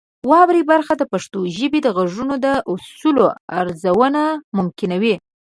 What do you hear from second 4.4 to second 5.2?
ممکنوي.